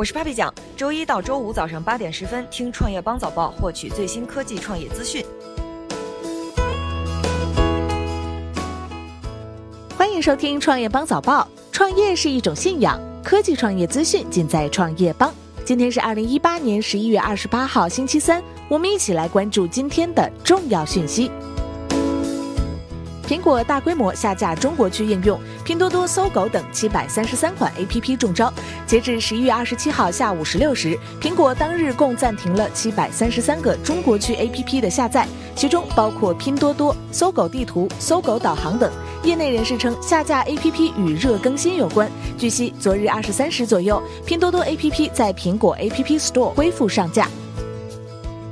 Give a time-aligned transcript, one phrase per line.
[0.00, 5.22] 我是 Papi 酱，周一到周五早上八点十分听创业邦早报，获取最新科技创业资讯。
[9.98, 11.46] 欢迎收听创业邦早报。
[11.70, 15.30] 创业是一种信仰，科技创业资讯尽在创业邦。
[15.66, 21.30] 今天是二零一八年十一月二十八号，星期三，我们一起来关注今天的重要讯息。
[23.30, 28.52] 苹果大规模下架中国区应用，拼多多、搜狗等七百三十三款 APP 中招。
[28.88, 38.90] 截至十一月二十七号下午十六时，苹果当日共暂停了七百三十三个中国区 APP 的下载，其中包括拼多多、搜狗地图、搜狗导航等。
[39.22, 42.10] 业内人士称，下架 APP 与热更新有关。
[42.36, 47.28] 据悉，昨日二十三时左右，拼多多 APP 在苹果 App Store 恢复上架。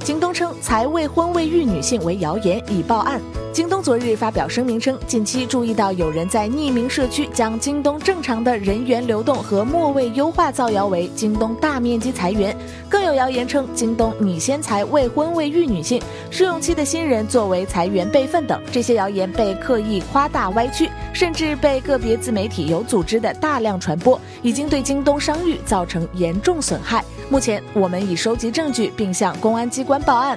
[0.00, 3.20] 京东称，才未婚未育女性为谣言，已报案。
[3.54, 12.56] 京东昨日发表声明称，近期注意到有人在匿名社区将京东正常的人员流动和末位优化造谣为京东大面积裁员，
[12.88, 18.60] 更有谣言称京东拟先裁未婚未育女性，试用期的新人作为裁员备份等。
[18.72, 27.04] 这些谣言被刻意夸大歪曲，甚至被个别自媒体有组织的大量传播，已经对京东商誉造成严重损害。
[27.30, 30.36] 目前，我们已收集证据，并向公安机关报案。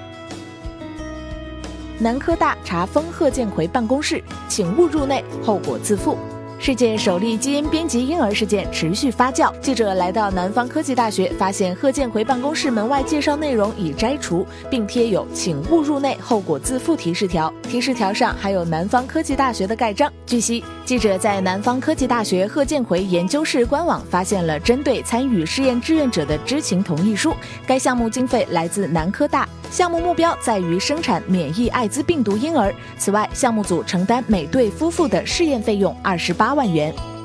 [2.00, 6.16] 南科大查封贺建奎办公室，请勿入内，后果自负。
[6.60, 9.52] 世界首例基因编辑婴儿事件持续发酵。
[9.60, 17.52] 记者来到南方科技大学，发现贺建奎办公室门外介绍内容已摘除，并贴有“请勿入内，后果自负”提示条。
[17.64, 20.12] 提示条上还有南方科技大学的盖章。
[20.26, 27.36] 据悉，记者在南方科技大学贺建奎研究室官网发现了针对参与试验志愿者的知情同意书。
[27.68, 32.74] 该项目经费来自南科大，项目目标在于生产免疫艾滋病毒婴儿。
[32.98, 36.54] 此外，项目组承担每对夫妇的试验费用二十八。
[36.54, 37.17] 万元。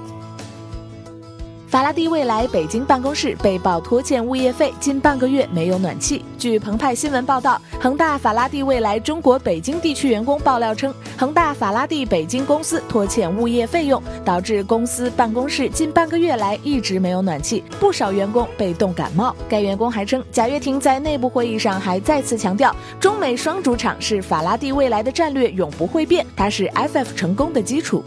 [1.73, 6.23] 法拉第未来北京办公室被曝拖欠物业费，近半个月没有暖气。
[6.37, 19.35] 据澎湃新闻报道，恒大法拉第未来中国北京地区员工爆料称，恒大法拉第北京公司拖欠物业费用，导致公司办公室近半个月来一直没有暖气，不少员工被冻感冒。
[19.49, 28.05] 该员工还称，贾跃亭在内部会议上还再次强调，中美双主场是法拉第未来的战略永不会变，它是 FF 成功的基础。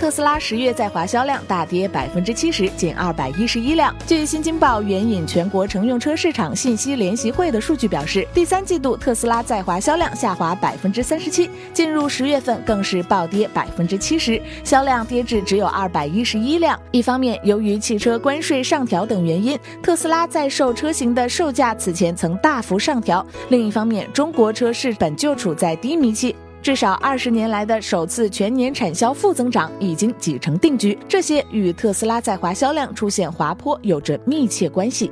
[0.00, 3.94] 特斯拉十月在华销量大跌百分之七十，仅二百一十一辆。
[4.06, 16.80] 据新京报援引全国乘用车市场信息联席会的数据表示，第三季度特斯拉在华销量下滑百分之三十七，进入十月份更是暴跌百分之七十，销量跌至只有二百一十一辆。
[16.92, 26.34] 一方面，由于汽车关税上调等原因，特斯拉在售车型的售价此前曾大幅上调；另一方面，中国车市本就处在低迷期。
[26.62, 35.10] 至少二十年来的首次全年产销负增长已经几成定局，这些与特斯拉在华销量出现滑坡有着密切关系。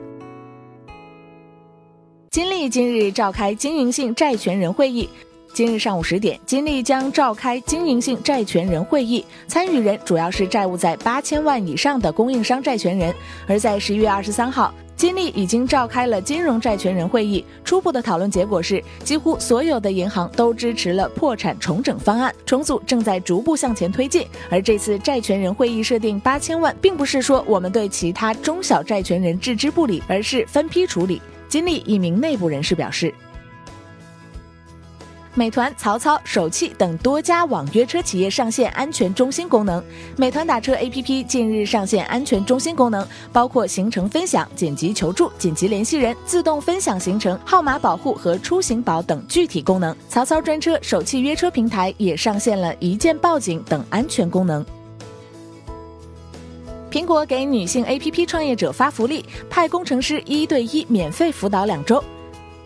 [2.31, 5.09] 金立今日召开经营性债权人会议。
[5.53, 13.15] 今日上午十点，金立将召开经营性债权人会议，参与人主要是债务在八千万以上的供应商债权人。
[13.47, 14.73] 而在十一月二十三号。
[14.97, 24.27] 金立已经召开了金融债权人会议，初步的讨论结果是，几乎所有的银行都支持了破产重整方案，重组正在逐步向前推进。
[24.51, 31.23] 而这次债权人会议设定八千万，并不是说我们对其他中小债权人置之不理，而是分批处理。
[31.49, 33.15] 金立一名内部人士表示。
[35.39, 39.81] 美团、曹操、首汽等多家网约车企业上线安全中心功能。
[40.17, 49.97] 美团打车 APP 近日上线安全中心功能，包括行程分享、紧急求助、紧急联系人、自动分享行程、号码保护和出行宝等具体功能。
[50.09, 54.67] 曹操专车、首汽约车平台也上线了一键报警等安全功能。
[56.91, 62.03] 苹果给女性 APP 创业者发福利，派工程师一对一免费辅导两周。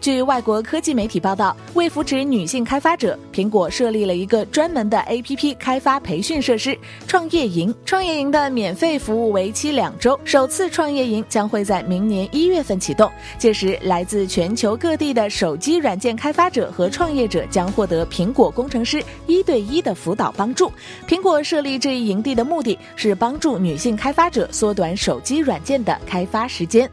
[0.03, 6.77] 据外国科技媒体报道，为扶持女性开发者，苹果设立了一个专门的 APP 开发培训设施——
[7.07, 7.73] 创业营。
[7.87, 13.09] 创业营的免费服务为期两周，首次创业营将会在明年一月份启动。
[13.39, 20.73] 届时，来自全球各地的手机软件开发者和创业者将获得苹果工程师一对一的辅导帮助。
[21.07, 26.91] 苹果设立这一营地的目的是帮助女性开发者缩短手机软件的开发时间。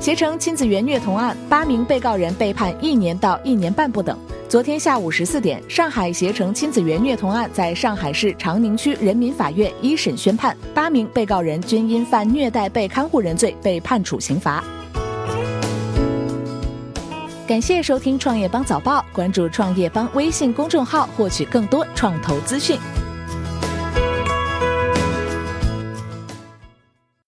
[0.00, 4.18] 携程亲子园虐童案，八名被告人被判一年到一年半不等。
[4.48, 14.64] 昨天下午十四点，上海携程亲子园虐童案在上海市长宁区人民法院一审宣判，八名被告人均因犯虐待被看护人罪被判处刑罚。
[17.46, 22.78] 感谢收听创业邦早报，关注创业邦微信公众号，获取更多创投资讯。